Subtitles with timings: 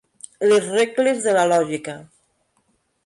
[0.51, 1.95] Les regles de la lògica.